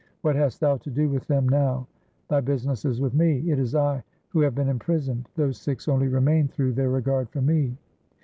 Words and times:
What 0.21 0.35
hast 0.35 0.59
thou 0.61 0.77
to 0.77 0.89
do 0.89 1.07
with 1.09 1.27
them 1.27 1.47
now? 1.47 1.85
Thy 2.27 2.41
business 2.41 2.85
is 2.85 2.99
with 2.99 3.13
me. 3.13 3.47
It 3.51 3.59
is 3.59 3.75
I 3.75 4.01
who 4.29 4.39
have 4.39 4.55
been 4.55 4.67
imprisoned. 4.67 5.29
Those 5.35 5.59
Sikhs 5.59 5.87
only 5.87 6.07
remained 6.07 6.51
through 6.53 6.73
their 6.73 6.89
regard 6.89 7.29
for 7.29 7.43
me.' 7.43 7.77